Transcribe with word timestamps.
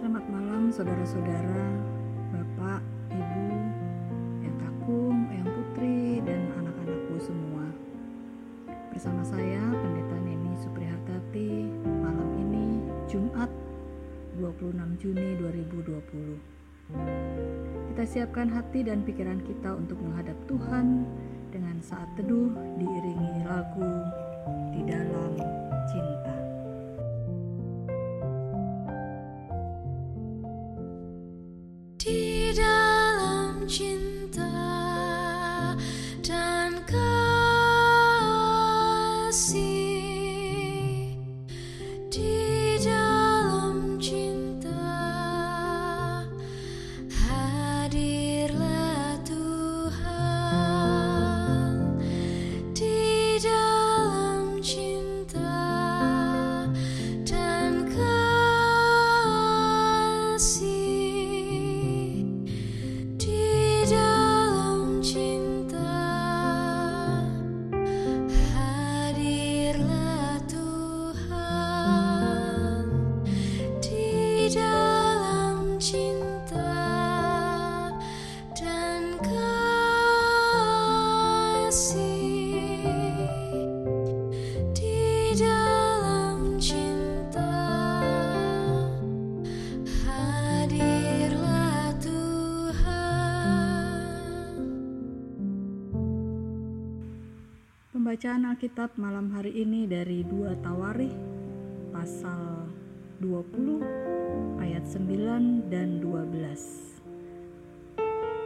Selamat 0.00 0.24
malam 0.32 0.72
saudara-saudara, 0.72 1.76
Bapak, 2.32 2.80
Ibu, 3.12 3.52
Yang 4.40 4.56
Kakung, 4.64 5.28
Yang 5.28 5.48
Putri, 5.52 6.24
dan 6.24 6.48
anak-anakku 6.56 7.20
semua. 7.20 7.68
Bersama 8.96 9.20
saya 9.20 9.60
Pendeta 9.60 10.16
Neni 10.24 10.56
Suprihartati 10.56 11.68
malam 11.84 12.32
ini 12.32 12.80
Jumat 13.12 13.52
26 14.40 14.72
Juni 15.04 15.36
2020. 15.36 17.92
Kita 17.92 18.04
siapkan 18.08 18.48
hati 18.48 18.88
dan 18.88 19.04
pikiran 19.04 19.44
kita 19.44 19.76
untuk 19.76 20.00
menghadap 20.00 20.40
Tuhan 20.48 21.04
dengan 21.52 21.76
saat 21.84 22.08
teduh 22.16 22.48
diiringi 22.80 23.44
lagu 23.44 23.92
di 24.72 24.80
dalam 24.80 25.59
Pembacaan 98.20 98.52
Alkitab 98.52 99.00
malam 99.00 99.32
hari 99.32 99.64
ini 99.64 99.88
dari 99.88 100.20
2 100.28 100.60
Tawarikh 100.60 101.16
pasal 101.88 102.68
20 103.16 104.60
ayat 104.60 104.84
9 104.84 105.72
dan 105.72 106.04
12. 106.04 107.00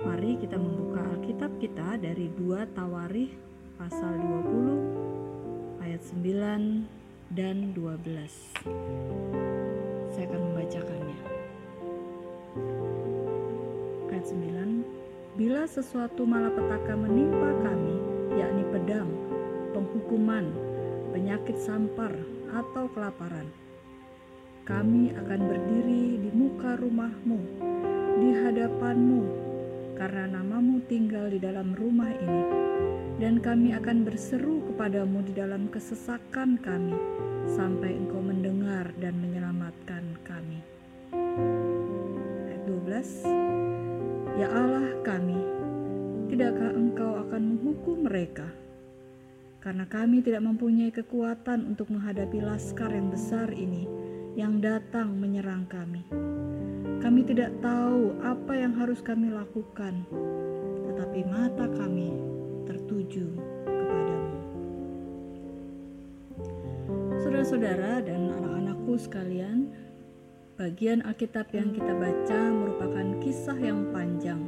Mari 0.06 0.38
kita 0.38 0.62
membuka 0.62 1.02
Alkitab 1.02 1.58
kita 1.58 1.98
dari 1.98 2.30
2 2.38 2.70
Tawarikh 2.70 3.34
pasal 3.74 4.14
20 4.14 5.82
ayat 5.82 6.06
9 6.06 7.34
dan 7.34 7.74
12. 7.74 8.54
Saya 10.14 10.24
akan 10.30 10.54
membacakannya. 10.54 11.18
Ayat 14.06 14.26
9 14.30 15.34
Bila 15.34 15.66
sesuatu 15.66 16.22
malapetaka 16.22 16.94
menimpa 16.94 17.50
kami, 17.66 17.98
yakni 18.38 18.62
pedang, 18.70 19.23
penghukuman, 19.74 20.46
penyakit 21.10 21.58
sampar, 21.58 22.14
atau 22.54 22.86
kelaparan, 22.94 23.50
kami 24.62 25.10
akan 25.10 25.40
berdiri 25.50 26.22
di 26.22 26.30
muka 26.30 26.78
rumahmu, 26.78 27.42
di 28.22 28.30
hadapanmu, 28.30 29.22
karena 29.98 30.30
namamu 30.38 30.78
tinggal 30.86 31.26
di 31.26 31.42
dalam 31.42 31.74
rumah 31.74 32.14
ini, 32.14 32.42
dan 33.18 33.42
kami 33.42 33.74
akan 33.74 34.06
berseru 34.06 34.62
kepadamu 34.70 35.26
di 35.26 35.34
dalam 35.34 35.66
kesesakan 35.66 36.62
kami, 36.62 36.94
sampai 37.50 37.92
engkau 37.92 38.22
mendengar 38.22 38.94
dan 39.02 39.18
menyelamatkan 39.18 40.16
kami. 40.22 40.62
Ayat 42.48 42.62
12 42.64 44.38
Ya 44.40 44.48
Allah 44.50 44.90
kami, 45.06 45.38
tidakkah 46.26 46.74
Engkau 46.74 47.20
akan 47.22 47.54
menghukum 47.54 48.02
mereka? 48.02 48.63
Karena 49.64 49.88
kami 49.88 50.20
tidak 50.20 50.44
mempunyai 50.44 50.92
kekuatan 50.92 51.72
untuk 51.72 51.88
menghadapi 51.88 52.36
laskar 52.44 52.92
yang 52.92 53.08
besar 53.08 53.48
ini 53.48 53.88
yang 54.36 54.60
datang 54.60 55.16
menyerang 55.16 55.64
kami. 55.64 56.04
Kami 57.00 57.24
tidak 57.24 57.48
tahu 57.64 58.12
apa 58.20 58.60
yang 58.60 58.76
harus 58.76 59.00
kami 59.00 59.32
lakukan, 59.32 60.04
tetapi 60.84 61.24
mata 61.24 61.64
kami 61.72 62.12
tertuju 62.68 63.24
kepadamu. 63.64 64.36
Saudara-saudara 67.24 68.04
dan 68.04 68.36
anak-anakku 68.36 69.00
sekalian, 69.00 69.72
Bagian 70.54 71.02
Alkitab 71.02 71.50
yang 71.50 71.74
kita 71.74 71.90
baca 71.98 72.40
merupakan 72.52 73.18
kisah 73.18 73.58
yang 73.58 73.90
panjang 73.90 74.38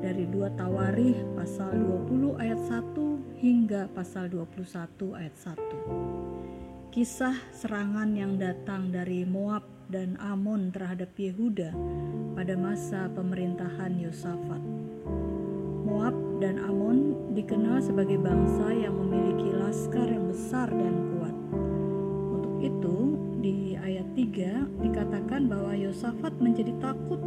dari 0.00 0.24
2 0.32 0.54
Tawarikh 0.56 1.18
pasal 1.36 1.76
20 2.08 2.40
ayat 2.40 2.56
1 2.56 3.05
hingga 3.36 3.92
pasal 3.92 4.32
21 4.32 5.12
ayat 5.12 5.36
1. 5.36 6.88
Kisah 6.88 7.36
serangan 7.52 8.08
yang 8.16 8.40
datang 8.40 8.88
dari 8.88 9.28
Moab 9.28 9.60
dan 9.92 10.16
Amon 10.16 10.72
terhadap 10.72 11.12
Yehuda 11.12 11.76
pada 12.32 12.56
masa 12.56 13.12
pemerintahan 13.12 14.00
Yosafat. 14.00 14.62
Moab 15.84 16.16
dan 16.40 16.64
Amon 16.64 17.12
dikenal 17.36 17.84
sebagai 17.84 18.16
bangsa 18.16 18.72
yang 18.72 18.96
memiliki 18.96 19.52
laskar 19.52 20.08
yang 20.08 20.32
besar 20.32 20.72
dan 20.72 20.96
kuat. 21.12 21.36
Untuk 22.40 22.56
itu, 22.64 22.96
di 23.44 23.76
ayat 23.76 24.08
3 24.16 24.64
dikatakan 24.80 25.44
bahwa 25.44 25.76
Yosafat 25.76 26.32
menjadi 26.40 26.72
takut 26.80 27.20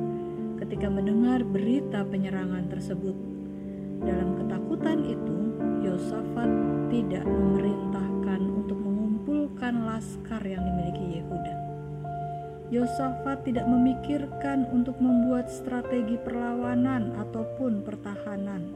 ketika 0.57 0.89
mendengar 0.89 1.45
berita 1.45 2.01
penyerangan 2.01 2.65
tersebut. 2.65 3.13
Dalam 4.01 4.41
ketakutan 4.41 5.05
itu, 5.05 5.48
Yosafat 5.89 6.51
tidak 6.93 7.25
memerintahkan 7.25 8.41
untuk 8.45 8.77
mengumpulkan 8.77 9.89
laskar 9.89 10.37
yang 10.45 10.61
dimiliki 10.61 11.17
Yehuda. 11.17 11.55
Yosafat 12.69 13.41
tidak 13.41 13.65
memikirkan 13.65 14.69
untuk 14.69 15.01
membuat 15.01 15.49
strategi 15.49 16.13
perlawanan 16.21 17.17
ataupun 17.17 17.81
pertahanan. 17.81 18.69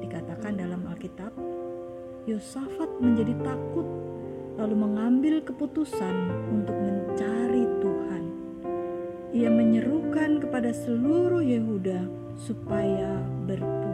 Dikatakan 0.00 0.56
dalam 0.56 0.80
Alkitab, 0.88 1.36
Yosafat 2.24 2.88
menjadi 2.96 3.36
takut 3.44 3.84
lalu 4.56 4.88
mengambil 4.88 5.44
keputusan 5.44 6.16
untuk 6.48 6.76
mencari 6.80 7.68
Tuhan. 7.84 8.24
Ia 9.36 9.52
menyerukan 9.52 10.40
kepada 10.40 10.72
seluruh 10.72 11.44
Yehuda 11.44 12.08
supaya 12.40 13.20
berpuasa. 13.44 13.91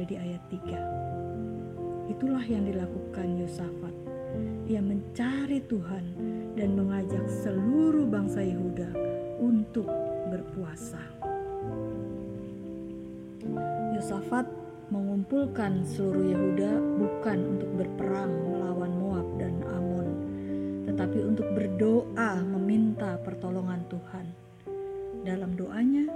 Ada 0.00 0.16
di 0.16 0.16
ayat 0.16 0.42
3. 2.08 2.08
Itulah 2.08 2.40
yang 2.48 2.64
dilakukan 2.64 3.36
Yosafat. 3.36 3.92
Ia 4.64 4.80
mencari 4.80 5.60
Tuhan 5.68 6.16
dan 6.56 6.72
mengajak 6.72 7.28
seluruh 7.28 8.08
bangsa 8.08 8.40
Yehuda 8.40 8.96
untuk 9.44 9.84
berpuasa. 10.32 11.04
Yosafat 13.92 14.48
mengumpulkan 14.88 15.84
seluruh 15.84 16.32
Yehuda 16.32 16.80
bukan 16.96 17.38
untuk 17.60 17.70
berperang 17.84 18.32
melawan 18.48 18.96
Moab 18.96 19.28
dan 19.36 19.60
Amon, 19.68 20.08
tetapi 20.88 21.28
untuk 21.28 21.44
berdoa 21.52 22.40
meminta 22.40 23.20
pertolongan 23.20 23.84
Tuhan. 23.92 24.32
Dalam 25.28 25.52
doanya, 25.60 26.08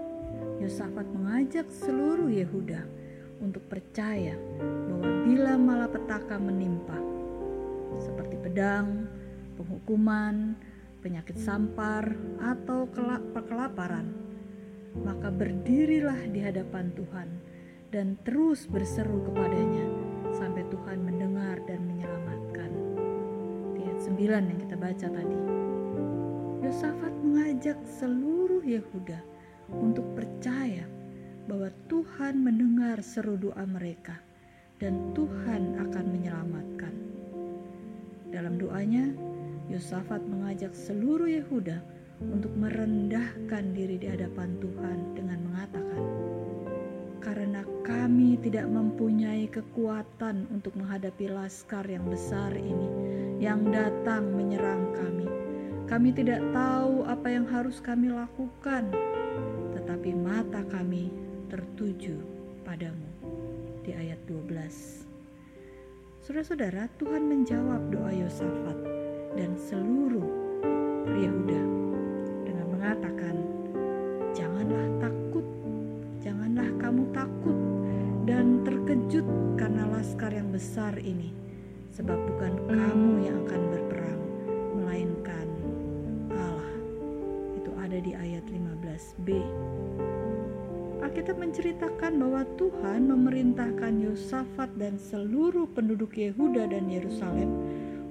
Yosafat 0.64 1.04
mengajak 1.12 1.68
seluruh 1.68 2.32
Yehuda 2.32 3.03
untuk 3.40 3.64
percaya 3.66 4.36
bahwa 4.60 5.10
bila 5.24 5.52
malapetaka 5.58 6.36
menimpa, 6.38 6.98
seperti 7.98 8.36
pedang, 8.42 9.08
penghukuman, 9.56 10.54
penyakit 11.00 11.38
sampar, 11.38 12.14
atau 12.40 12.86
kelaparan, 13.34 14.12
maka 15.02 15.28
berdirilah 15.32 16.18
di 16.30 16.38
hadapan 16.38 16.94
Tuhan 16.94 17.28
dan 17.90 18.18
terus 18.26 18.66
berseru 18.66 19.22
kepadanya 19.26 19.86
sampai 20.34 20.66
Tuhan 20.70 20.98
mendengar 21.02 21.62
dan 21.66 21.82
menyelamatkan. 21.86 22.70
Di 23.78 23.80
ayat 23.86 23.98
9 24.02 24.50
yang 24.50 24.58
kita 24.58 24.76
baca 24.78 25.06
tadi. 25.10 25.38
Yosafat 26.66 27.14
mengajak 27.22 27.78
seluruh 27.86 28.64
Yehuda 28.66 29.20
untuk 29.70 30.04
percaya 30.16 30.88
bahwa 31.44 31.68
Tuhan 31.92 32.40
mendengar 32.40 33.04
seru 33.04 33.36
doa 33.36 33.64
mereka 33.68 34.16
dan 34.80 35.12
Tuhan 35.12 35.76
akan 35.80 36.04
menyelamatkan. 36.08 36.94
Dalam 38.32 38.58
doanya, 38.58 39.14
Yosafat 39.70 40.20
mengajak 40.28 40.76
seluruh 40.76 41.30
Yehuda 41.30 41.80
untuk 42.20 42.52
merendahkan 42.56 43.72
diri 43.72 43.96
di 43.96 44.08
hadapan 44.12 44.56
Tuhan 44.60 44.98
dengan 45.16 45.38
mengatakan, 45.48 46.04
"Karena 47.22 47.64
kami 47.84 48.36
tidak 48.40 48.68
mempunyai 48.68 49.48
kekuatan 49.48 50.48
untuk 50.52 50.76
menghadapi 50.76 51.32
laskar 51.32 51.88
yang 51.88 52.04
besar 52.08 52.52
ini 52.52 52.88
yang 53.40 53.68
datang 53.72 54.32
menyerang 54.32 54.92
kami. 54.96 55.28
Kami 55.84 56.08
tidak 56.16 56.40
tahu 56.56 57.04
apa 57.04 57.28
yang 57.28 57.44
harus 57.44 57.80
kami 57.80 58.08
lakukan, 58.08 58.88
tetapi 59.76 60.16
mata 60.16 60.64
kami 60.68 61.23
tertuju 61.54 62.18
padamu." 62.66 63.06
Di 63.86 63.94
ayat 63.94 64.18
12. 64.26 65.06
Saudara-saudara, 66.24 66.90
Tuhan 66.98 67.30
menjawab 67.30 67.94
doa 67.94 68.10
Yosafat 68.10 68.78
dan 69.38 69.54
seluruh 69.60 70.24
Yehuda 71.04 71.62
dengan 72.48 72.66
mengatakan, 72.72 73.36
"Janganlah 74.32 74.88
takut, 75.04 75.46
janganlah 76.24 76.64
kamu 76.80 77.02
takut 77.12 77.58
dan 78.24 78.64
terkejut 78.64 79.28
karena 79.60 79.84
laskar 79.92 80.32
yang 80.32 80.48
besar 80.48 80.96
ini, 80.96 81.36
sebab 81.92 82.16
bukan 82.16 82.56
kamu 82.72 83.28
yang 83.28 83.36
akan 83.44 83.62
berperang, 83.68 84.22
melainkan 84.80 85.48
Allah." 86.32 86.72
Itu 87.52 87.70
ada 87.76 88.00
di 88.00 88.16
ayat 88.16 88.48
15b. 88.48 89.44
Alkitab 91.14 91.38
menceritakan 91.38 92.18
bahwa 92.18 92.42
Tuhan 92.58 93.06
memerintahkan 93.06 94.02
Yosafat 94.02 94.66
dan 94.74 94.98
seluruh 94.98 95.70
penduduk 95.70 96.10
Yehuda 96.10 96.66
dan 96.66 96.90
Yerusalem 96.90 97.54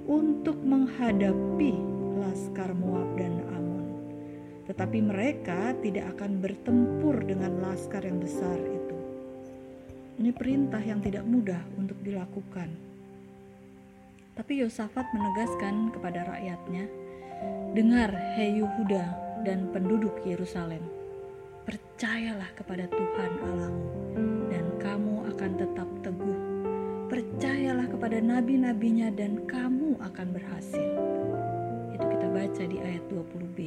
untuk 0.08 0.56
menghadapi 0.64 1.76
laskar 2.16 2.72
Moab 2.72 3.12
dan 3.20 3.44
Amon. 3.52 3.92
Tetapi 4.64 5.04
mereka 5.04 5.76
tidak 5.84 6.16
akan 6.16 6.40
bertempur 6.40 7.20
dengan 7.28 7.52
laskar 7.60 8.08
yang 8.08 8.24
besar 8.24 8.56
itu. 8.56 8.96
Ini 10.24 10.32
perintah 10.32 10.80
yang 10.80 11.04
tidak 11.04 11.28
mudah 11.28 11.60
untuk 11.76 12.00
dilakukan. 12.00 12.72
Tapi 14.32 14.64
Yosafat 14.64 15.12
menegaskan 15.12 15.92
kepada 15.92 16.24
rakyatnya, 16.24 16.88
"Dengar, 17.76 18.16
hei 18.32 18.64
Yehuda 18.64 19.04
dan 19.44 19.68
penduduk 19.76 20.24
Yerusalem, 20.24 21.03
percayalah 21.64 22.48
kepada 22.56 22.84
Tuhan 22.88 23.32
Allahmu, 23.40 23.88
dan 24.52 24.64
kamu 24.80 25.14
akan 25.34 25.50
tetap 25.56 25.88
teguh. 26.04 26.40
Percayalah 27.08 27.86
kepada 27.88 28.20
nabi-nabinya, 28.20 29.08
dan 29.12 29.44
kamu 29.48 29.96
akan 30.00 30.26
berhasil." 30.32 30.90
Itu 31.92 32.04
kita 32.04 32.26
baca 32.28 32.62
di 32.64 32.78
ayat 32.80 33.04
20b. 33.08 33.58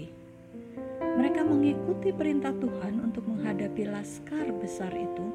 Mereka 1.17 1.41
mengikuti 1.41 2.13
perintah 2.13 2.53
Tuhan 2.53 3.01
untuk 3.01 3.25
menghadapi 3.25 3.89
laskar 3.89 4.53
besar 4.61 4.93
itu 4.93 5.25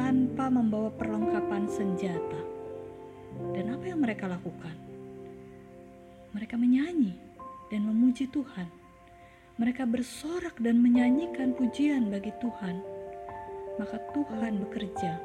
tanpa 0.00 0.48
membawa 0.48 0.88
perlengkapan 0.96 1.68
senjata. 1.68 2.40
Dan 3.52 3.76
apa 3.76 3.84
yang 3.84 4.00
mereka 4.00 4.32
lakukan? 4.32 4.72
Mereka 6.32 6.56
menyanyi 6.56 7.12
dan 7.68 7.84
memuji 7.84 8.28
Tuhan. 8.32 8.85
Mereka 9.56 9.88
bersorak 9.88 10.60
dan 10.60 10.84
menyanyikan 10.84 11.56
pujian 11.56 12.12
bagi 12.12 12.28
Tuhan. 12.44 12.76
Maka 13.80 13.96
Tuhan 14.12 14.60
bekerja 14.60 15.16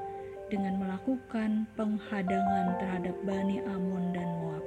dengan 0.48 0.80
melakukan 0.80 1.68
penghadangan 1.76 2.80
terhadap 2.80 3.16
Bani 3.28 3.60
Amon 3.68 4.16
dan 4.16 4.32
Moab. 4.40 4.64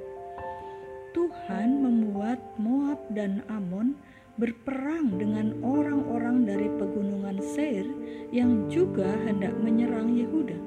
Tuhan 1.17 1.81
membuat 1.81 2.37
Moab 2.61 3.01
dan 3.17 3.41
Amon 3.49 3.97
berperang 4.37 5.17
dengan 5.17 5.57
orang-orang 5.65 6.45
dari 6.45 6.69
pegunungan 6.69 7.41
Seir 7.41 7.89
yang 8.29 8.69
juga 8.69 9.17
hendak 9.25 9.57
menyerang 9.57 10.13
Yehuda. 10.13 10.61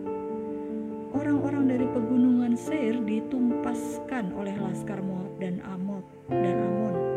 Orang-orang 1.15 1.71
dari 1.71 1.87
pegunungan 1.87 2.59
Seir 2.59 2.99
ditumpaskan 2.99 4.35
oleh 4.35 4.59
laskar 4.59 4.99
Moab 4.99 5.39
dan 5.39 5.63
Amon 5.63 6.03
dan 6.27 6.59
Amon. 6.67 7.08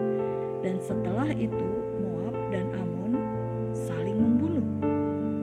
Dan 0.61 0.77
setelah 0.77 1.25
itu 1.33 1.67
Moab 2.05 2.37
dan 2.53 2.69
Amon 2.77 3.17
saling 3.73 4.13
membunuh. 4.13 4.61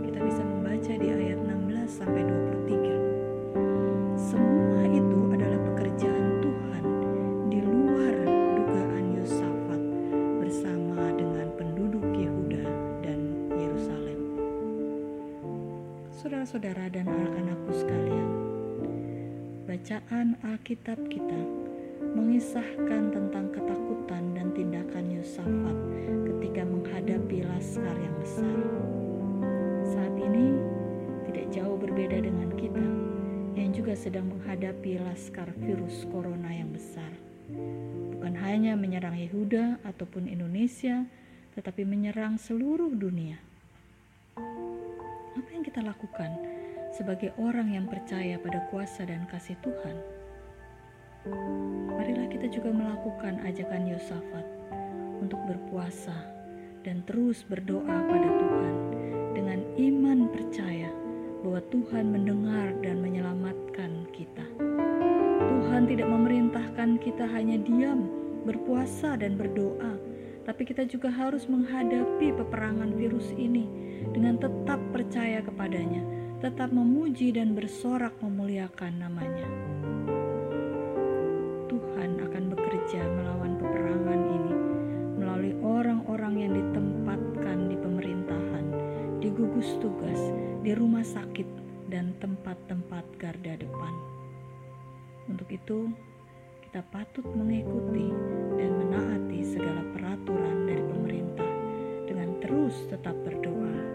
Kita 0.07 0.23
bisa 0.23 0.47
membaca 0.47 0.93
di 0.95 1.09
ayat 1.11 1.43
16 1.43 1.91
sampai 1.91 2.23
23. 2.23 4.15
Semua 4.15 4.87
itu 4.87 5.19
adalah 5.35 5.59
pekerjaan 5.75 6.39
Tuhan 6.39 6.85
di 7.51 7.59
luar 7.67 8.15
dugaan 8.63 9.05
Yosafat 9.19 9.83
bersama 10.39 11.11
dengan 11.19 11.51
penduduk 11.59 12.07
Yehuda 12.15 12.63
dan 13.03 13.19
Yerusalem. 13.59 14.21
Saudara-saudara 16.15 16.95
dan 16.95 17.11
anak-anakku 17.11 17.75
sekalian, 17.75 18.29
bacaan 19.67 20.39
Alkitab 20.47 21.11
kita 21.11 21.68
mengisahkan 22.17 23.13
tentang 23.13 23.53
ketakutan 23.53 24.33
dan 24.33 24.49
tindakan 24.57 25.13
Yosafat 25.13 25.79
ketika 26.29 26.63
menghadapi 26.65 27.45
laskar 27.45 27.97
yang 27.99 28.17
besar. 28.21 28.59
Saat 29.85 30.15
ini 30.17 30.57
tidak 31.29 31.47
jauh 31.53 31.77
berbeda 31.77 32.25
dengan 32.25 32.49
kita 32.57 32.87
yang 33.59 33.71
juga 33.75 33.93
sedang 33.99 34.33
menghadapi 34.33 35.03
laskar 35.03 35.51
virus 35.61 36.09
corona 36.09 36.53
yang 36.55 36.73
besar. 36.73 37.11
Bukan 38.17 38.35
hanya 38.45 38.77
menyerang 38.77 39.17
Yehuda 39.17 39.81
ataupun 39.85 40.29
Indonesia, 40.29 41.09
tetapi 41.57 41.85
menyerang 41.89 42.37
seluruh 42.37 42.93
dunia. 42.93 43.41
Apa 45.35 45.49
yang 45.55 45.65
kita 45.65 45.81
lakukan 45.81 46.35
sebagai 46.93 47.33
orang 47.41 47.73
yang 47.73 47.87
percaya 47.89 48.37
pada 48.43 48.69
kuasa 48.69 49.07
dan 49.07 49.25
kasih 49.31 49.57
Tuhan? 49.65 50.18
Marilah 51.95 52.29
kita 52.31 52.47
juga 52.49 52.71
melakukan 52.71 53.43
ajakan 53.45 53.91
Yosafat 53.91 54.47
untuk 55.19 55.41
berpuasa 55.51 56.15
dan 56.87 57.03
terus 57.05 57.43
berdoa 57.45 57.85
pada 58.07 58.29
Tuhan 58.39 58.75
dengan 59.35 59.61
iman 59.77 60.19
percaya 60.31 60.89
bahwa 61.43 61.61
Tuhan 61.71 62.05
mendengar 62.11 62.75
dan 62.83 63.03
menyelamatkan 63.03 64.07
kita. 64.11 64.47
Tuhan 65.39 65.87
tidak 65.87 66.09
memerintahkan 66.11 66.99
kita 66.99 67.25
hanya 67.31 67.61
diam, 67.63 68.11
berpuasa 68.43 69.15
dan 69.15 69.39
berdoa, 69.39 69.95
tapi 70.49 70.65
kita 70.65 70.89
juga 70.89 71.13
harus 71.13 71.47
menghadapi 71.47 72.35
peperangan 72.35 72.97
virus 72.97 73.31
ini 73.37 73.69
dengan 74.11 74.41
tetap 74.41 74.81
percaya 74.91 75.45
kepadanya, 75.45 76.03
tetap 76.41 76.73
memuji 76.73 77.31
dan 77.37 77.53
bersorak 77.53 78.17
memuliakan 78.25 78.97
namanya. 78.99 79.68
Melawan 82.97 83.61
peperangan 83.61 84.21
ini 84.33 84.55
melalui 85.21 85.53
orang-orang 85.61 86.35
yang 86.41 86.53
ditempatkan 86.57 87.69
di 87.69 87.77
pemerintahan, 87.77 88.65
di 89.21 89.29
gugus 89.29 89.77
tugas, 89.77 90.17
di 90.65 90.73
rumah 90.73 91.05
sakit, 91.05 91.45
dan 91.93 92.17
tempat-tempat 92.17 93.05
garda 93.21 93.61
depan. 93.61 93.93
Untuk 95.29 95.53
itu, 95.53 95.93
kita 96.65 96.81
patut 96.89 97.29
mengikuti 97.37 98.09
dan 98.57 98.73
menaati 98.81 99.41
segala 99.45 99.85
peraturan 99.93 100.65
dari 100.65 100.85
pemerintah 100.89 101.53
dengan 102.09 102.41
terus 102.41 102.89
tetap 102.89 103.17
berdoa 103.21 103.88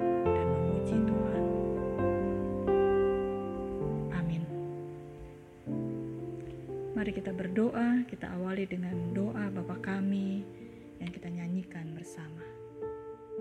Mari 7.04 7.20
kita 7.20 7.36
berdoa, 7.36 8.08
kita 8.08 8.32
awali 8.32 8.64
dengan 8.64 8.96
doa 9.12 9.52
Bapa 9.52 9.76
kami 9.84 10.40
yang 11.04 11.12
kita 11.12 11.28
nyanyikan 11.28 11.92
bersama. 11.92 12.48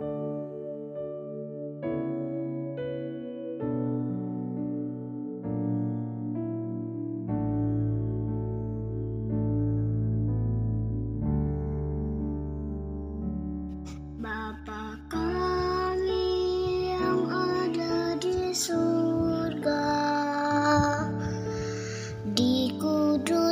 Bapa 0.02 0.31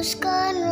Muskan 0.01 0.70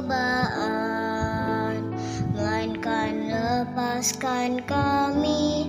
pencobaan, 0.00 1.92
melainkan 2.32 3.28
lepaskan 3.28 4.64
kami 4.64 5.59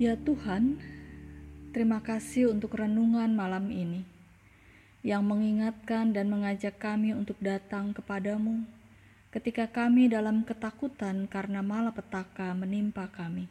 Ya 0.00 0.16
Tuhan, 0.16 0.80
terima 1.76 2.00
kasih 2.00 2.48
untuk 2.48 2.80
renungan 2.80 3.36
malam 3.36 3.68
ini 3.68 4.08
yang 5.04 5.20
mengingatkan 5.28 6.16
dan 6.16 6.32
mengajak 6.32 6.80
kami 6.80 7.12
untuk 7.12 7.36
datang 7.36 7.92
kepadamu 7.92 8.64
ketika 9.28 9.68
kami 9.68 10.08
dalam 10.08 10.40
ketakutan 10.48 11.28
karena 11.28 11.60
malapetaka 11.60 12.56
menimpa 12.56 13.12
kami. 13.12 13.44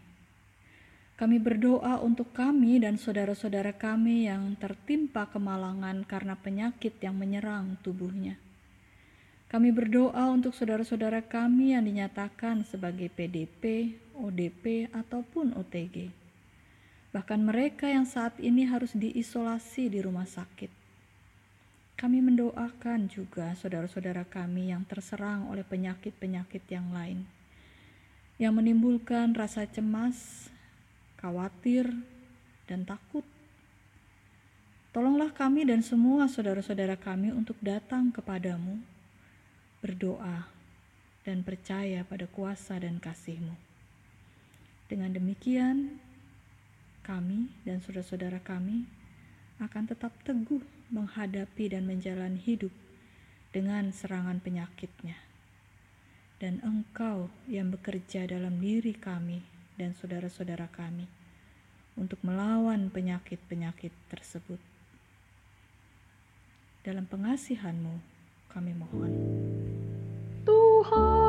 Kami 1.21 1.37
berdoa 1.37 2.01
untuk 2.01 2.33
kami 2.33 2.81
dan 2.81 2.97
saudara-saudara 2.97 3.77
kami 3.77 4.25
yang 4.25 4.57
tertimpa 4.57 5.29
kemalangan 5.29 6.01
karena 6.01 6.33
penyakit 6.33 6.97
yang 6.97 7.13
menyerang 7.13 7.77
tubuhnya. 7.85 8.41
Kami 9.53 9.69
berdoa 9.69 10.33
untuk 10.33 10.57
saudara-saudara 10.57 11.21
kami 11.21 11.77
yang 11.77 11.85
dinyatakan 11.85 12.65
sebagai 12.65 13.13
PDP, 13.13 13.93
ODP, 14.17 14.89
ataupun 14.97 15.53
OTG 15.53 16.18
bahkan 17.09 17.41
mereka 17.41 17.89
yang 17.89 18.05
saat 18.05 18.37
ini 18.37 18.69
harus 18.69 18.93
diisolasi 18.93 19.89
di 19.89 19.99
rumah 20.01 20.29
sakit. 20.29 20.69
Kami 21.99 22.23
mendoakan 22.23 23.11
juga 23.11 23.51
saudara-saudara 23.59 24.23
kami 24.23 24.71
yang 24.71 24.87
terserang 24.87 25.51
oleh 25.51 25.67
penyakit-penyakit 25.67 26.63
yang 26.71 26.87
lain, 26.95 27.27
yang 28.39 28.55
menimbulkan 28.55 29.35
rasa 29.35 29.67
cemas, 29.67 30.47
khawatir, 31.19 31.91
dan 32.71 32.87
takut. 32.87 33.27
Tolonglah 34.95 35.35
kami 35.35 35.67
dan 35.67 35.83
semua 35.83 36.31
saudara-saudara 36.31 36.95
kami 36.95 37.35
untuk 37.35 37.59
datang 37.59 38.15
kepadamu, 38.15 38.79
berdoa, 39.83 40.47
dan 41.27 41.43
percaya 41.43 42.07
pada 42.07 42.25
kuasa 42.31 42.79
dan 42.79 42.95
kasih-Mu. 42.97 43.53
Dengan 44.87 45.13
demikian, 45.13 45.99
kami 47.09 47.49
dan 47.65 47.81
saudara-saudara 47.81 48.37
kami 48.45 48.85
akan 49.57 49.89
tetap 49.89 50.13
teguh 50.21 50.61
menghadapi 50.93 51.73
dan 51.73 51.89
menjalani 51.89 52.37
hidup 52.37 52.69
dengan 53.49 53.89
serangan 53.89 54.37
penyakitnya. 54.37 55.17
Dan 56.37 56.61
engkau 56.61 57.33
yang 57.49 57.73
bekerja 57.73 58.29
dalam 58.29 58.61
diri 58.61 58.93
kami 58.93 59.41
dan 59.75 59.97
saudara-saudara 59.97 60.69
kami 60.69 61.09
untuk 61.97 62.21
melawan 62.21 62.93
penyakit-penyakit 62.93 63.91
tersebut. 64.07 64.61
Dalam 66.85 67.09
pengasihanmu 67.09 67.99
kami 68.53 68.71
mohon. 68.71 69.11
Tuhan, 70.47 71.28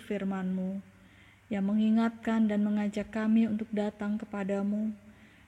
firman-Mu 0.00 0.80
yang 1.52 1.66
mengingatkan 1.68 2.48
dan 2.48 2.64
mengajak 2.64 3.12
kami 3.12 3.44
untuk 3.44 3.68
datang 3.74 4.16
kepadamu 4.16 4.94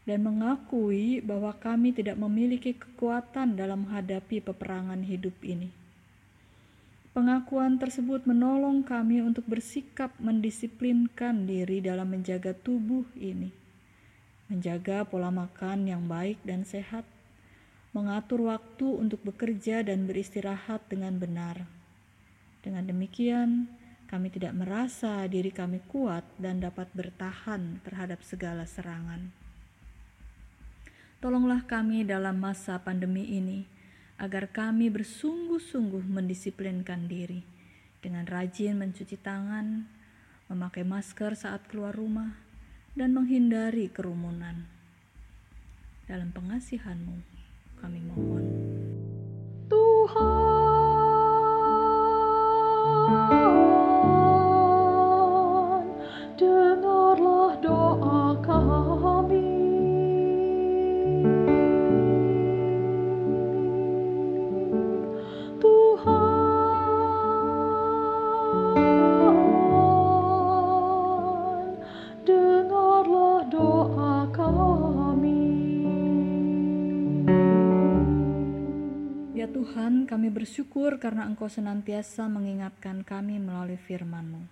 dan 0.02 0.18
mengakui 0.21 1.23
bahwa 1.23 1.54
kami 1.54 1.94
tidak 1.94 2.18
memiliki 2.18 2.75
kekuatan 2.75 3.54
dalam 3.54 3.87
menghadapi 3.87 4.42
peperangan 4.42 4.99
hidup 5.06 5.35
ini. 5.47 5.71
Pengakuan 7.12 7.76
tersebut 7.76 8.25
menolong 8.25 8.82
kami 8.82 9.21
untuk 9.21 9.44
bersikap 9.44 10.11
mendisiplinkan 10.16 11.44
diri 11.44 11.85
dalam 11.85 12.09
menjaga 12.09 12.56
tubuh 12.56 13.04
ini, 13.14 13.52
menjaga 14.49 15.04
pola 15.04 15.28
makan 15.28 15.87
yang 15.87 16.09
baik 16.09 16.40
dan 16.40 16.64
sehat, 16.64 17.04
mengatur 17.92 18.49
waktu 18.49 18.88
untuk 18.97 19.21
bekerja 19.28 19.85
dan 19.85 20.09
beristirahat 20.09 20.80
dengan 20.88 21.21
benar. 21.21 21.68
Dengan 22.64 22.88
demikian, 22.88 23.68
kami 24.12 24.28
tidak 24.28 24.52
merasa 24.52 25.25
diri 25.25 25.49
kami 25.49 25.81
kuat 25.88 26.21
dan 26.37 26.61
dapat 26.61 26.85
bertahan 26.92 27.81
terhadap 27.81 28.21
segala 28.21 28.69
serangan. 28.69 29.33
Tolonglah 31.25 31.64
kami 31.64 32.04
dalam 32.04 32.37
masa 32.37 32.76
pandemi 32.76 33.25
ini, 33.25 33.64
agar 34.21 34.52
kami 34.52 34.92
bersungguh-sungguh 34.92 36.04
mendisiplinkan 36.04 37.09
diri 37.09 37.40
dengan 38.04 38.28
rajin 38.28 38.76
mencuci 38.76 39.16
tangan, 39.16 39.88
memakai 40.52 40.85
masker 40.85 41.33
saat 41.33 41.64
keluar 41.73 41.97
rumah, 41.97 42.37
dan 42.92 43.16
menghindari 43.16 43.88
kerumunan. 43.88 44.69
Dalam 46.04 46.28
pengasihanmu, 46.37 47.16
kami 47.81 47.99
mohon. 48.12 48.45
Tuhan, 49.73 50.51
bersyukur 80.42 80.99
karena 80.99 81.22
Engkau 81.22 81.46
senantiasa 81.46 82.26
mengingatkan 82.26 83.06
kami 83.06 83.38
melalui 83.38 83.78
firman-Mu. 83.78 84.42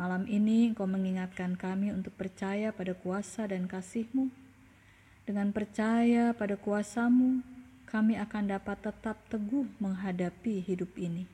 Malam 0.00 0.24
ini 0.24 0.72
Engkau 0.72 0.88
mengingatkan 0.88 1.52
kami 1.52 1.92
untuk 1.92 2.16
percaya 2.16 2.72
pada 2.72 2.96
kuasa 2.96 3.44
dan 3.44 3.68
kasih-Mu. 3.68 4.32
Dengan 5.28 5.52
percaya 5.52 6.32
pada 6.32 6.56
kuasa-Mu, 6.56 7.44
kami 7.84 8.16
akan 8.16 8.56
dapat 8.56 8.80
tetap 8.80 9.20
teguh 9.28 9.68
menghadapi 9.84 10.64
hidup 10.64 10.96
ini. 10.96 11.28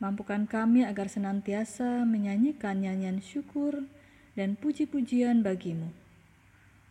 Mampukan 0.00 0.48
kami 0.48 0.88
agar 0.88 1.12
senantiasa 1.12 2.08
menyanyikan 2.08 2.88
nyanyian 2.88 3.20
syukur 3.20 3.84
dan 4.32 4.56
puji-pujian 4.56 5.44
bagimu. 5.44 5.92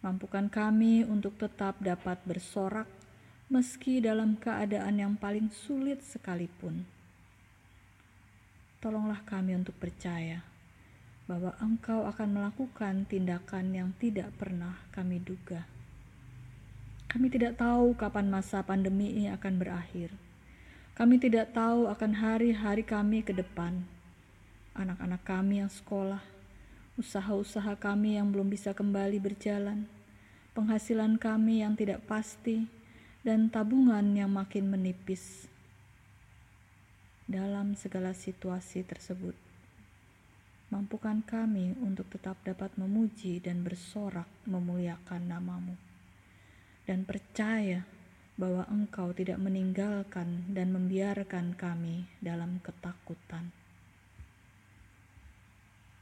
Mampukan 0.05 0.46
kami 0.46 1.01
untuk 1.10 1.41
tetap 1.41 1.81
dapat 1.81 2.22
bersorak 2.22 3.00
meski 3.51 4.00
dalam 4.00 4.39
keadaan 4.39 4.96
yang 4.96 5.13
paling 5.20 5.51
sulit 5.51 6.00
sekalipun. 6.00 6.88
Tolonglah 8.79 9.20
kami 9.27 9.60
untuk 9.60 9.75
percaya 9.75 10.39
bahwa 11.27 11.51
Engkau 11.60 12.08
akan 12.08 12.31
melakukan 12.31 13.03
tindakan 13.12 13.75
yang 13.75 13.89
tidak 14.00 14.31
pernah 14.39 14.79
kami 14.96 15.20
duga. 15.20 15.67
Kami 17.12 17.27
tidak 17.27 17.60
tahu 17.60 17.91
kapan 18.00 18.31
masa 18.31 18.63
pandemi 18.63 19.20
ini 19.20 19.27
akan 19.27 19.60
berakhir. 19.60 20.15
Kami 20.96 21.20
tidak 21.20 21.51
tahu 21.51 21.91
akan 21.91 22.24
hari-hari 22.24 22.88
kami 22.88 23.20
ke 23.20 23.36
depan. 23.36 23.84
Anak-anak 24.79 25.27
kami 25.27 25.60
yang 25.60 25.67
sekolah, 25.67 26.24
usaha-usaha 26.96 27.75
kami 27.75 28.15
yang 28.15 28.31
belum 28.31 28.48
bisa 28.48 28.72
kembali 28.72 29.20
berjalan, 29.20 29.91
penghasilan 30.55 31.20
kami 31.20 31.67
yang 31.67 31.75
tidak 31.75 32.00
pasti, 32.08 32.79
dan 33.22 33.54
tabungan 33.54 34.18
yang 34.18 34.34
makin 34.34 34.70
menipis. 34.70 35.48
Dalam 37.30 37.78
segala 37.80 38.12
situasi 38.12 38.84
tersebut, 38.84 39.38
mampukan 40.74 41.24
kami 41.24 41.78
untuk 41.80 42.10
tetap 42.12 42.42
dapat 42.44 42.75
memuji 42.75 43.40
dan 43.40 43.63
bersorak 43.63 44.28
memuliakan 44.44 45.32
namamu 45.32 45.75
dan 46.92 47.06
percaya 47.06 47.86
bahwa 48.36 48.66
Engkau 48.68 49.13
tidak 49.13 49.38
meninggalkan 49.38 50.50
dan 50.50 50.74
membiarkan 50.74 51.54
kami 51.54 52.10
dalam 52.20 52.58
ketakutan. 52.60 53.54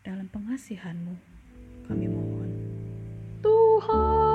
Dalam 0.02 0.32
pengasihan-Mu, 0.32 1.16
kami 1.86 2.06
mohon. 2.08 2.52
Tuhan, 3.44 4.29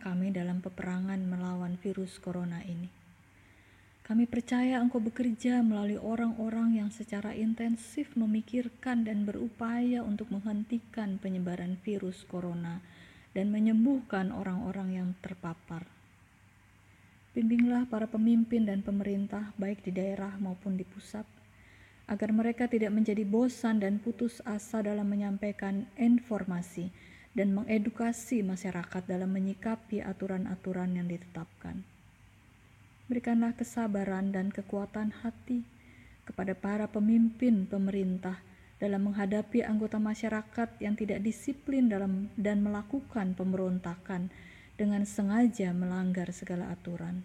kami 0.00 0.32
dalam 0.32 0.64
peperangan 0.64 1.20
melawan 1.28 1.76
virus 1.76 2.16
corona 2.16 2.64
ini. 2.64 2.88
Kami 4.10 4.26
percaya 4.26 4.82
Engkau 4.82 4.98
bekerja 4.98 5.62
melalui 5.62 5.94
orang-orang 5.94 6.82
yang 6.82 6.90
secara 6.90 7.30
intensif 7.30 8.10
memikirkan 8.18 9.06
dan 9.06 9.22
berupaya 9.22 10.02
untuk 10.02 10.34
menghentikan 10.34 11.20
penyebaran 11.22 11.78
virus 11.86 12.26
corona 12.26 12.82
dan 13.38 13.54
menyembuhkan 13.54 14.34
orang-orang 14.34 14.88
yang 14.98 15.08
terpapar. 15.22 15.86
Bimbinglah 17.30 17.86
para 17.86 18.10
pemimpin 18.10 18.66
dan 18.66 18.82
pemerintah, 18.82 19.54
baik 19.54 19.86
di 19.86 19.94
daerah 19.94 20.34
maupun 20.42 20.74
di 20.74 20.82
pusat, 20.82 21.22
agar 22.10 22.34
mereka 22.34 22.66
tidak 22.66 22.90
menjadi 22.90 23.22
bosan 23.22 23.78
dan 23.78 24.02
putus 24.02 24.42
asa 24.42 24.82
dalam 24.82 25.06
menyampaikan 25.06 25.86
informasi 25.94 26.90
dan 27.34 27.54
mengedukasi 27.54 28.42
masyarakat 28.42 29.06
dalam 29.06 29.30
menyikapi 29.30 30.02
aturan-aturan 30.02 30.98
yang 30.98 31.06
ditetapkan. 31.06 31.86
Berikanlah 33.06 33.54
kesabaran 33.54 34.30
dan 34.30 34.54
kekuatan 34.54 35.10
hati 35.22 35.66
kepada 36.26 36.54
para 36.54 36.86
pemimpin 36.86 37.66
pemerintah 37.66 38.38
dalam 38.78 39.10
menghadapi 39.10 39.66
anggota 39.66 40.00
masyarakat 40.00 40.78
yang 40.80 40.96
tidak 40.96 41.20
disiplin 41.20 41.90
dalam 41.90 42.32
dan 42.38 42.64
melakukan 42.64 43.36
pemberontakan 43.36 44.32
dengan 44.80 45.04
sengaja 45.04 45.76
melanggar 45.76 46.32
segala 46.32 46.72
aturan. 46.72 47.20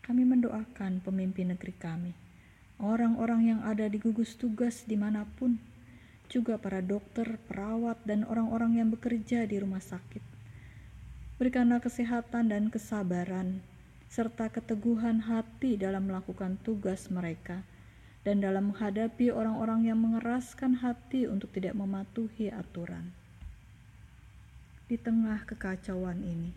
Kami 0.00 0.24
mendoakan 0.24 1.04
pemimpin 1.04 1.52
negeri 1.52 1.74
kami, 1.76 2.12
orang-orang 2.80 3.52
yang 3.52 3.60
ada 3.60 3.84
di 3.90 4.00
gugus 4.00 4.32
tugas 4.36 4.88
di 4.88 4.96
mana 4.96 5.28
pun, 5.36 5.60
juga 6.34 6.58
para 6.58 6.82
dokter, 6.82 7.38
perawat, 7.46 8.02
dan 8.02 8.26
orang-orang 8.26 8.82
yang 8.82 8.90
bekerja 8.90 9.46
di 9.46 9.62
rumah 9.62 9.78
sakit. 9.78 10.18
Berikanlah 11.38 11.78
kesehatan 11.78 12.50
dan 12.50 12.74
kesabaran, 12.74 13.62
serta 14.10 14.50
keteguhan 14.50 15.22
hati 15.30 15.78
dalam 15.78 16.10
melakukan 16.10 16.58
tugas 16.66 17.06
mereka, 17.06 17.62
dan 18.26 18.42
dalam 18.42 18.74
menghadapi 18.74 19.30
orang-orang 19.30 19.86
yang 19.86 20.02
mengeraskan 20.02 20.82
hati 20.82 21.30
untuk 21.30 21.54
tidak 21.54 21.78
mematuhi 21.78 22.50
aturan. 22.50 23.14
Di 24.90 24.98
tengah 24.98 25.46
kekacauan 25.46 26.18
ini, 26.26 26.50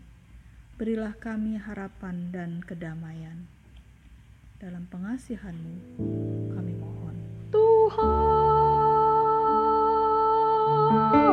berilah 0.74 1.14
kami 1.14 1.54
harapan 1.54 2.34
dan 2.34 2.50
kedamaian. 2.66 3.46
Dalam 4.58 4.90
pengasihan-Mu, 4.90 5.74
kami 6.50 6.74
mohon. 6.74 7.16
Tuhan, 7.54 8.47
Thank 10.88 11.14
you. 11.14 11.27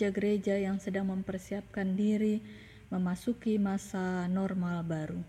Gereja-gereja 0.00 0.56
yang 0.56 0.80
sedang 0.80 1.12
mempersiapkan 1.12 1.92
diri 1.92 2.40
memasuki 2.88 3.60
masa 3.60 4.24
normal 4.32 4.80
baru. 4.80 5.20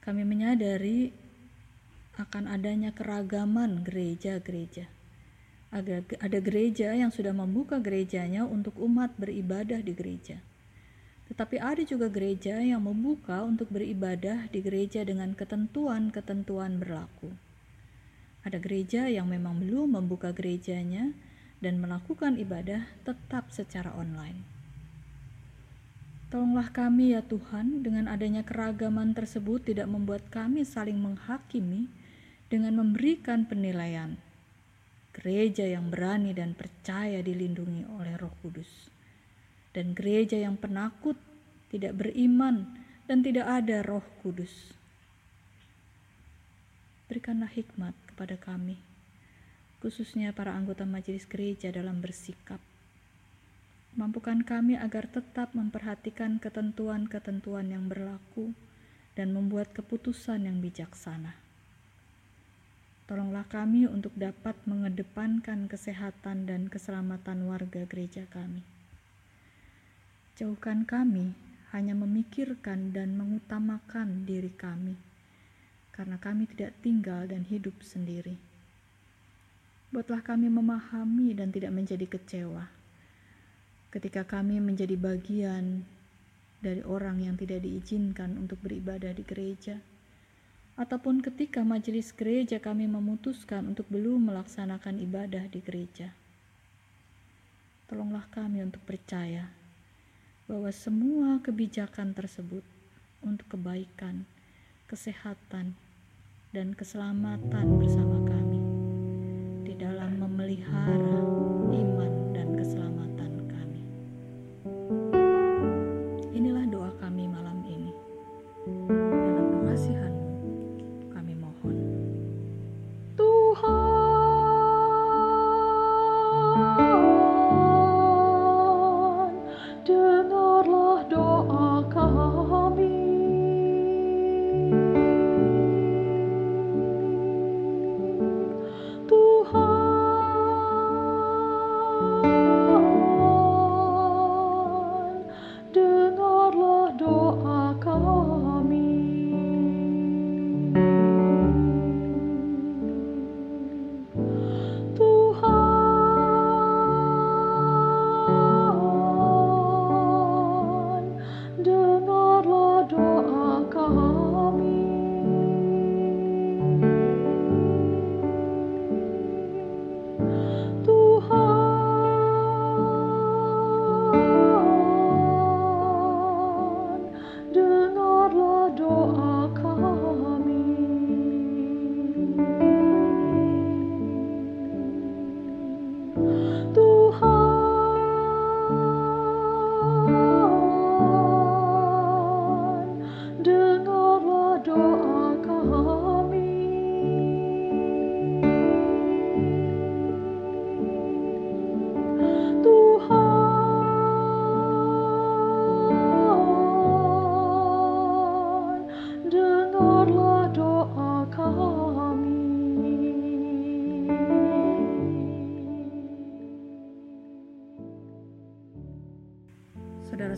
Kami 0.00 0.24
menyadari 0.24 1.12
akan 2.16 2.48
adanya 2.48 2.88
keragaman 2.96 3.84
gereja-gereja. 3.84 4.88
Ada, 5.76 6.40
gereja 6.40 6.96
yang 6.96 7.12
sudah 7.12 7.36
membuka 7.36 7.84
gerejanya 7.84 8.48
untuk 8.48 8.80
umat 8.80 9.12
beribadah 9.20 9.84
di 9.84 9.92
gereja. 9.92 10.40
Tetapi 11.28 11.60
ada 11.60 11.84
juga 11.84 12.08
gereja 12.08 12.64
yang 12.64 12.80
membuka 12.80 13.44
untuk 13.44 13.68
beribadah 13.68 14.48
di 14.48 14.64
gereja 14.64 15.04
dengan 15.04 15.36
ketentuan-ketentuan 15.36 16.80
berlaku. 16.80 17.28
Ada 18.40 18.56
gereja 18.56 19.12
yang 19.12 19.28
memang 19.28 19.60
belum 19.60 20.00
membuka 20.00 20.32
gerejanya 20.32 21.12
dan 21.62 21.78
melakukan 21.78 22.36
ibadah 22.36 22.84
tetap 23.06 23.54
secara 23.54 23.94
online. 23.94 24.42
Tolonglah 26.28 26.74
kami 26.74 27.14
ya 27.14 27.22
Tuhan, 27.22 27.86
dengan 27.86 28.10
adanya 28.10 28.42
keragaman 28.42 29.14
tersebut 29.14 29.68
tidak 29.68 29.86
membuat 29.86 30.26
kami 30.32 30.66
saling 30.66 30.98
menghakimi 30.98 31.86
dengan 32.50 32.82
memberikan 32.82 33.46
penilaian. 33.46 34.18
Gereja 35.12 35.68
yang 35.68 35.92
berani 35.92 36.32
dan 36.32 36.56
percaya 36.56 37.20
dilindungi 37.20 37.84
oleh 37.84 38.16
Roh 38.16 38.32
Kudus. 38.40 38.88
Dan 39.76 39.92
gereja 39.92 40.40
yang 40.40 40.56
penakut, 40.56 41.20
tidak 41.68 42.00
beriman, 42.00 42.80
dan 43.04 43.20
tidak 43.20 43.44
ada 43.44 43.84
Roh 43.84 44.04
Kudus. 44.24 44.72
Berikanlah 47.12 47.52
hikmat 47.52 47.92
kepada 48.08 48.40
kami, 48.40 48.80
khususnya 49.82 50.30
para 50.30 50.54
anggota 50.54 50.86
majelis 50.86 51.26
gereja 51.26 51.74
dalam 51.74 51.98
bersikap. 51.98 52.62
Mampukan 53.98 54.46
kami 54.46 54.78
agar 54.78 55.10
tetap 55.10 55.52
memperhatikan 55.52 56.38
ketentuan-ketentuan 56.38 57.68
yang 57.68 57.90
berlaku 57.90 58.54
dan 59.18 59.34
membuat 59.34 59.74
keputusan 59.74 60.46
yang 60.46 60.62
bijaksana. 60.62 61.36
Tolonglah 63.10 63.44
kami 63.50 63.84
untuk 63.90 64.14
dapat 64.16 64.56
mengedepankan 64.64 65.68
kesehatan 65.68 66.48
dan 66.48 66.70
keselamatan 66.70 67.44
warga 67.44 67.84
gereja 67.84 68.24
kami. 68.30 68.64
Jauhkan 70.38 70.88
kami 70.88 71.36
hanya 71.76 71.92
memikirkan 71.92 72.96
dan 72.96 73.20
mengutamakan 73.20 74.24
diri 74.24 74.48
kami, 74.56 74.96
karena 75.92 76.16
kami 76.16 76.48
tidak 76.48 76.72
tinggal 76.80 77.28
dan 77.28 77.44
hidup 77.44 77.76
sendiri. 77.84 78.51
Buatlah 79.92 80.24
kami 80.24 80.48
memahami 80.48 81.36
dan 81.36 81.52
tidak 81.52 81.70
menjadi 81.76 82.08
kecewa 82.08 82.82
ketika 83.92 84.24
kami 84.24 84.56
menjadi 84.56 84.96
bagian 84.96 85.84
dari 86.64 86.80
orang 86.80 87.20
yang 87.20 87.36
tidak 87.36 87.60
diizinkan 87.60 88.40
untuk 88.40 88.56
beribadah 88.64 89.12
di 89.12 89.20
gereja, 89.20 89.76
ataupun 90.80 91.20
ketika 91.20 91.60
majelis 91.60 92.08
gereja 92.16 92.56
kami 92.56 92.88
memutuskan 92.88 93.68
untuk 93.68 93.84
belum 93.92 94.32
melaksanakan 94.32 94.96
ibadah 94.96 95.44
di 95.52 95.60
gereja. 95.60 96.16
Tolonglah 97.92 98.24
kami 98.32 98.64
untuk 98.64 98.80
percaya 98.88 99.52
bahwa 100.48 100.72
semua 100.72 101.36
kebijakan 101.44 102.16
tersebut 102.16 102.64
untuk 103.20 103.44
kebaikan, 103.52 104.24
kesehatan, 104.88 105.76
dan 106.56 106.72
keselamatan 106.72 107.66
bersama 107.76 108.16
kami 108.24 108.41
memelihara 110.52 111.16
iman 111.72 112.12
dan 112.36 112.48
keselamatan 112.60 113.11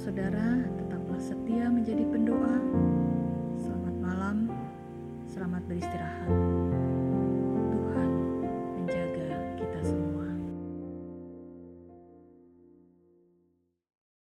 Saudara-saudara, 0.05 0.54